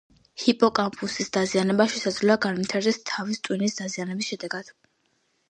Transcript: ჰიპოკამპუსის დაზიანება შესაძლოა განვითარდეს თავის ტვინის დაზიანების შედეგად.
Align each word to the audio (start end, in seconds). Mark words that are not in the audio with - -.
ჰიპოკამპუსის 0.43 1.29
დაზიანება 1.35 1.87
შესაძლოა 1.97 2.39
განვითარდეს 2.47 2.99
თავის 3.11 3.43
ტვინის 3.49 3.79
დაზიანების 3.83 4.33
შედეგად. 4.33 4.75